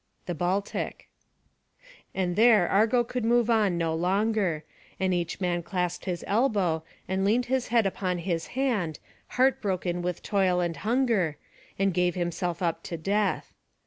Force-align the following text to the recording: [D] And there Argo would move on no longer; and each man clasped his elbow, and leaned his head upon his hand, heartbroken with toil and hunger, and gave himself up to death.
[D] 0.25 0.33
And 2.15 2.35
there 2.35 2.67
Argo 2.67 3.05
would 3.13 3.23
move 3.23 3.51
on 3.51 3.77
no 3.77 3.93
longer; 3.93 4.63
and 4.99 5.13
each 5.13 5.39
man 5.39 5.61
clasped 5.61 6.05
his 6.05 6.23
elbow, 6.25 6.83
and 7.07 7.23
leaned 7.23 7.45
his 7.45 7.67
head 7.67 7.85
upon 7.85 8.17
his 8.17 8.47
hand, 8.57 8.97
heartbroken 9.37 10.01
with 10.01 10.23
toil 10.23 10.59
and 10.59 10.77
hunger, 10.77 11.37
and 11.77 11.93
gave 11.93 12.15
himself 12.15 12.63
up 12.63 12.81
to 12.81 12.97
death. 12.97 13.53